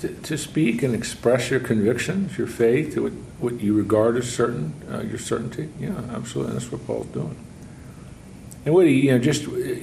to, 0.00 0.16
to 0.22 0.38
speak 0.38 0.82
and 0.82 0.94
express 0.94 1.50
your 1.50 1.60
convictions, 1.60 2.38
your 2.38 2.46
faith, 2.46 2.96
what, 2.98 3.12
what 3.40 3.60
you 3.60 3.74
regard 3.74 4.16
as 4.16 4.32
certain, 4.32 4.72
uh, 4.90 5.02
your 5.02 5.18
certainty. 5.18 5.68
Yeah, 5.78 6.00
absolutely. 6.14 6.54
That's 6.54 6.72
what 6.72 6.86
Paul's 6.86 7.06
doing. 7.08 7.36
And 8.64 8.74
what 8.74 8.86
he, 8.86 9.06
you 9.06 9.12
know, 9.12 9.18
just 9.18 9.46